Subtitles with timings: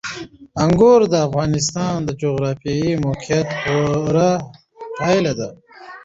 [0.63, 4.31] انګور د افغانستان د جغرافیایي موقیعت پوره
[4.99, 5.49] پایله ده.